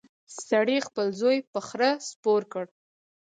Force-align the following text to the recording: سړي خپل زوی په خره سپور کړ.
سړي 0.47 0.77
خپل 0.87 1.07
زوی 1.19 1.37
په 1.53 1.59
خره 1.67 1.89
سپور 2.09 2.41
کړ. 2.51 2.65